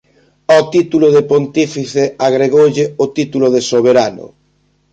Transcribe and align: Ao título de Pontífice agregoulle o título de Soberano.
Ao 0.53 0.63
título 0.75 1.07
de 1.15 1.21
Pontífice 1.31 2.03
agregoulle 2.27 2.85
o 3.03 3.05
título 3.17 3.47
de 3.55 3.61
Soberano. 3.71 4.27